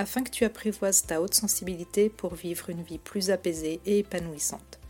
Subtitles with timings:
[0.00, 4.80] afin que tu apprivoises ta haute sensibilité pour vivre une vie plus apaisée et épanouissante.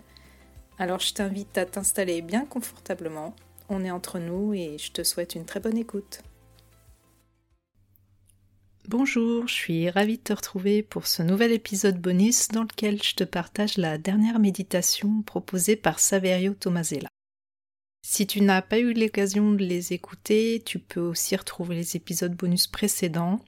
[0.79, 3.35] Alors je t'invite à t'installer bien confortablement,
[3.69, 6.23] on est entre nous et je te souhaite une très bonne écoute.
[8.89, 13.17] Bonjour, je suis ravie de te retrouver pour ce nouvel épisode bonus dans lequel je
[13.17, 17.09] te partage la dernière méditation proposée par Saverio Tomasella.
[18.03, 22.35] Si tu n'as pas eu l'occasion de les écouter, tu peux aussi retrouver les épisodes
[22.35, 23.41] bonus précédents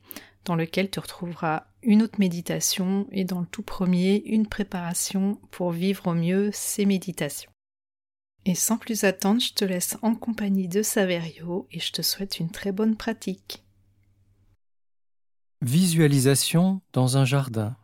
[0.45, 5.73] dans lequel tu retrouveras une autre méditation et dans le tout premier une préparation pour
[5.73, 7.51] vivre au mieux ces méditations.
[8.45, 12.41] Et sans plus attendre, je te laisse en compagnie de Saverio et je te souhaite
[12.41, 13.63] une très bonne pratique.
[15.61, 17.77] Visualisation dans un jardin.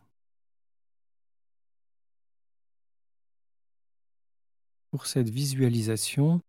[4.90, 6.40] Pour cette visualisation,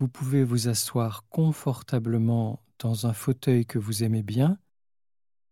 [0.00, 4.58] vous pouvez vous asseoir confortablement dans un fauteuil que vous aimez bien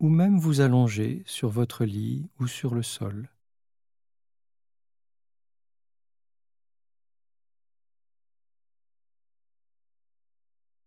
[0.03, 3.31] ou même vous allonger sur votre lit ou sur le sol.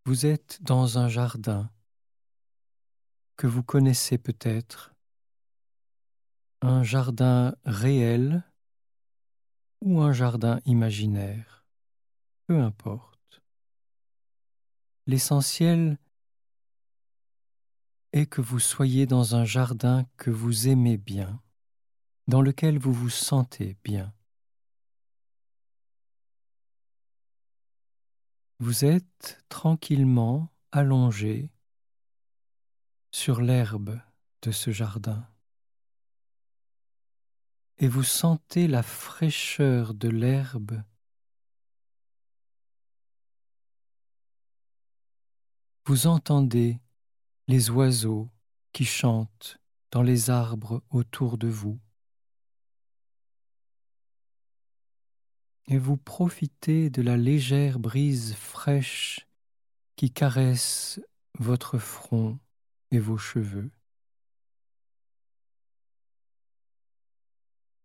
[0.03, 1.71] Vous êtes dans un jardin
[3.37, 4.93] que vous connaissez peut-être,
[6.61, 8.43] un jardin réel
[9.81, 11.65] ou un jardin imaginaire,
[12.47, 13.41] peu importe.
[15.07, 15.97] L'essentiel
[18.15, 21.43] est que vous soyez dans un jardin que vous aimez bien,
[22.27, 24.13] dans lequel vous vous sentez bien.
[28.59, 31.51] Vous êtes tranquillement allongé
[33.11, 33.99] sur l'herbe
[34.43, 35.27] de ce jardin
[37.77, 40.81] et vous sentez la fraîcheur de l'herbe
[45.85, 46.79] vous entendez
[47.47, 48.29] les oiseaux
[48.73, 49.59] qui chantent
[49.91, 51.79] dans les arbres autour de vous.
[55.67, 59.27] Et vous profitez de la légère brise fraîche
[59.95, 60.99] qui caresse
[61.39, 62.39] votre front
[62.91, 63.71] et vos cheveux.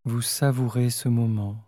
[0.03, 1.63] Vous savourez ce moment,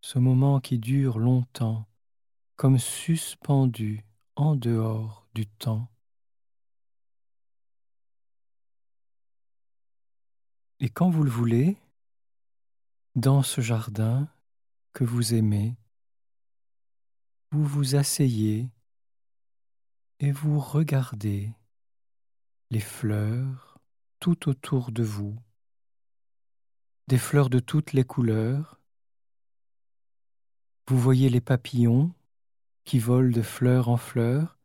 [0.00, 1.86] ce moment qui dure longtemps,
[2.56, 4.04] comme suspendu
[4.36, 5.88] en dehors du temps.
[10.80, 11.76] Et quand vous le voulez,
[13.14, 14.28] dans ce jardin
[14.92, 15.76] que vous aimez,
[17.50, 18.70] vous vous asseyez
[20.20, 21.52] et vous regardez
[22.70, 23.78] les fleurs
[24.20, 25.36] tout autour de vous,
[27.08, 28.80] des fleurs de toutes les couleurs.
[30.86, 32.14] Vous voyez les papillons
[32.90, 34.58] qui volent de fleur en fleur,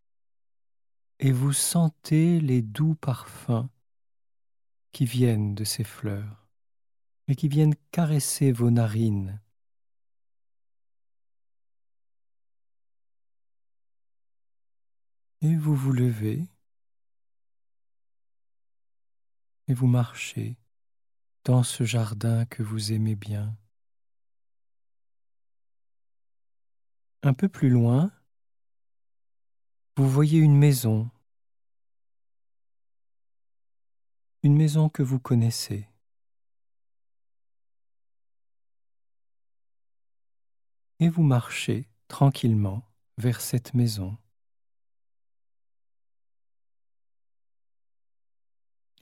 [1.19, 3.69] et vous sentez les doux parfums
[4.91, 6.49] qui viennent de ces fleurs
[7.27, 9.39] et qui viennent caresser vos narines.
[15.41, 16.47] Et vous vous levez
[19.67, 20.57] et vous marchez
[21.43, 23.55] dans ce jardin que vous aimez bien.
[27.25, 28.11] Un peu plus loin,
[29.97, 31.09] vous voyez une maison,
[34.43, 35.89] une maison que vous connaissez.
[40.99, 42.83] Et vous marchez tranquillement
[43.17, 44.15] vers cette maison.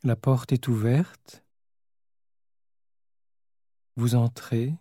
[0.02, 1.44] La porte est ouverte.
[3.98, 4.74] Vous entrez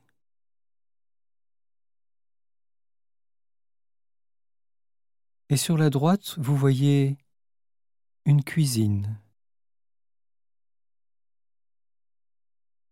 [5.52, 7.18] Et sur la droite, vous voyez
[8.24, 9.20] une cuisine.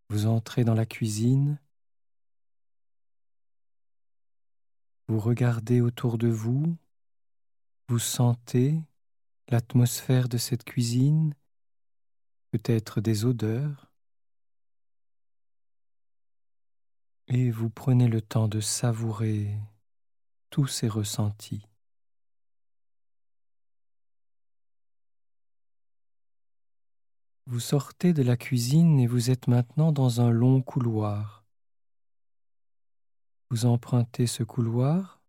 [0.09, 1.59] Vous entrez dans la cuisine,
[5.07, 6.77] vous regardez autour de vous,
[7.87, 8.79] vous sentez
[9.47, 11.33] l'atmosphère de cette cuisine,
[12.51, 13.91] peut-être des odeurs,
[17.25, 19.57] et vous prenez le temps de savourer
[20.51, 21.70] tous ces ressentis.
[27.51, 31.43] Vous sortez de la cuisine et vous êtes maintenant dans un long couloir.
[33.49, 35.21] Vous empruntez ce couloir.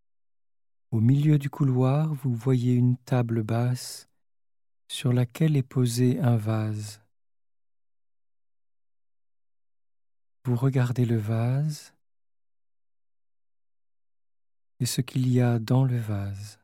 [0.93, 4.09] Au milieu du couloir, vous voyez une table basse
[4.87, 7.01] sur laquelle est posé un vase.
[10.45, 11.93] Vous regardez le vase
[14.79, 16.62] et ce qu'il y a dans le vase.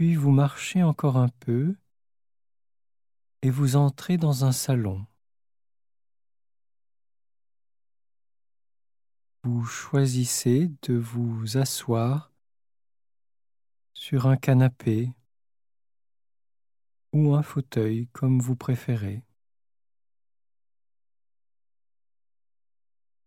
[0.00, 1.76] Puis vous marchez encore un peu
[3.42, 5.06] et vous entrez dans un salon.
[9.42, 12.32] Vous choisissez de vous asseoir
[13.92, 15.12] sur un canapé
[17.12, 19.22] ou un fauteuil comme vous préférez.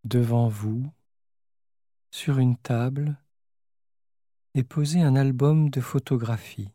[0.06, 0.92] Devant vous,
[2.10, 3.23] sur une table,
[4.56, 6.72] et posez un album de photographies.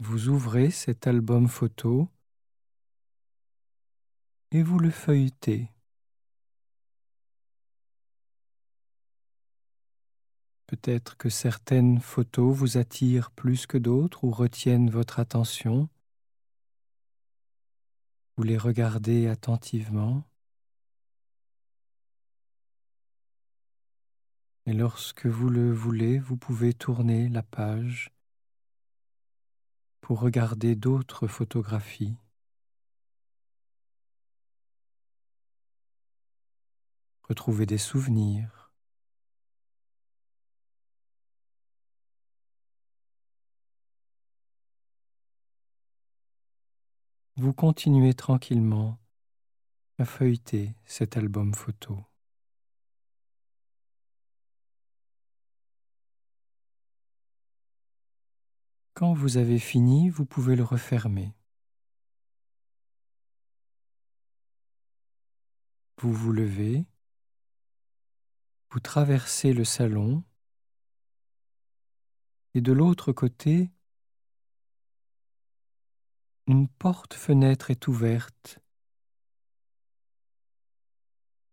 [0.00, 2.08] Vous ouvrez cet album photo
[4.50, 5.70] et vous le feuilletez.
[10.66, 15.88] Peut-être que certaines photos vous attirent plus que d'autres ou retiennent votre attention.
[18.36, 20.24] Vous les regardez attentivement.
[24.68, 28.10] Et lorsque vous le voulez, vous pouvez tourner la page
[30.00, 32.16] pour regarder d'autres photographies.
[37.28, 38.72] Retrouver des souvenirs.
[47.36, 48.98] Vous continuez tranquillement
[49.98, 52.04] à feuilleter cet album photo.
[58.96, 61.34] Quand vous avez fini, vous pouvez le refermer.
[65.98, 66.86] Vous vous levez,
[68.70, 70.24] vous traversez le salon
[72.54, 73.70] et de l'autre côté,
[76.46, 78.60] une porte-fenêtre est ouverte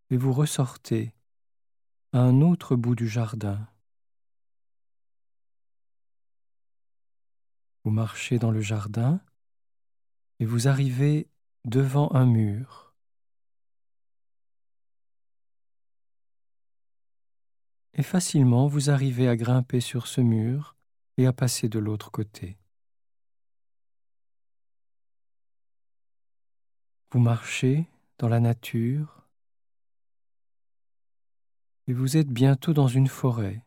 [0.08, 1.12] et vous ressortez
[2.14, 3.68] à un autre bout du jardin.
[7.84, 9.20] Vous marchez dans le jardin
[10.38, 11.28] et vous arrivez
[11.64, 12.94] devant un mur.
[17.92, 20.76] Et facilement vous arrivez à grimper sur ce mur
[21.16, 22.58] et à passer de l'autre côté.
[27.12, 27.86] Vous marchez
[28.18, 29.28] dans la nature
[31.86, 33.63] et vous êtes bientôt dans une forêt.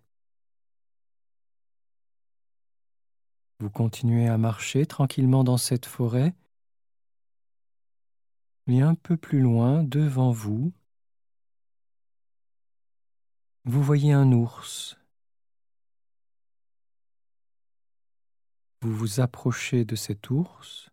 [3.59, 6.33] Vous continuez à marcher tranquillement dans cette forêt,
[8.67, 10.73] et un peu plus loin, devant vous,
[13.65, 14.97] vous voyez un ours.
[18.81, 20.89] Vous vous approchez de cet ours.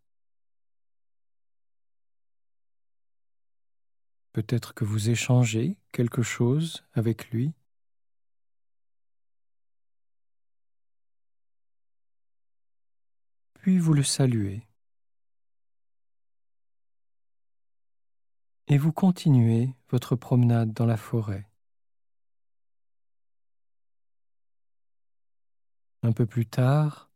[4.33, 7.53] Peut-être que vous échangez quelque chose avec lui.
[13.79, 14.67] Vous le saluez.
[18.69, 21.49] Et vous continuez votre promenade dans la forêt.
[26.03, 27.11] Un peu plus tard,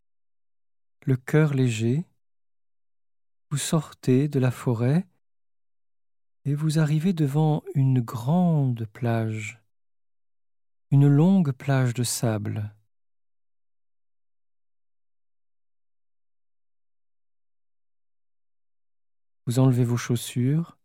[1.02, 2.04] le cœur léger,
[3.50, 5.06] vous sortez de la forêt
[6.44, 9.62] et vous arrivez devant une grande plage,
[10.90, 12.74] une longue plage de sable.
[19.48, 20.76] Vous enlevez vos chaussures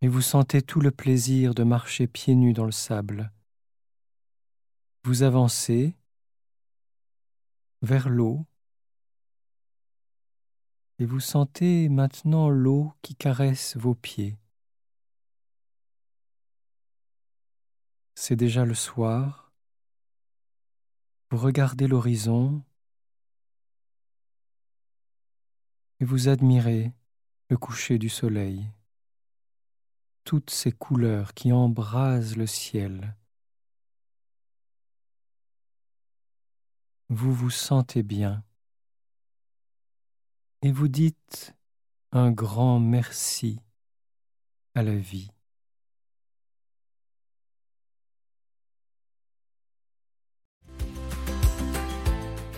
[0.00, 3.30] et vous sentez tout le plaisir de marcher pieds nus dans le sable.
[5.04, 5.94] Vous avancez
[7.82, 8.44] vers l'eau
[10.98, 14.36] et vous sentez maintenant l'eau qui caresse vos pieds.
[18.16, 19.52] C'est déjà le soir.
[21.30, 22.64] Vous regardez l'horizon
[26.00, 26.92] et vous admirez
[27.48, 28.70] le coucher du soleil,
[30.24, 33.16] toutes ces couleurs qui embrasent le ciel.
[37.08, 38.42] Vous vous sentez bien
[40.62, 41.54] et vous dites
[42.12, 43.60] un grand merci
[44.74, 45.33] à la vie.